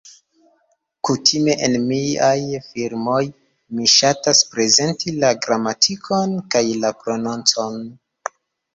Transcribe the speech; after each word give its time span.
Kutime 1.07 1.55
en 1.67 1.75
miaj 1.89 2.39
filmoj, 2.71 3.21
mi 3.75 3.93
ŝatas 3.99 4.43
prezenti 4.57 5.17
la 5.23 5.33
gramatikon, 5.47 6.37
kaj 6.57 6.67
la 6.83 6.97
prononcon. 7.07 7.83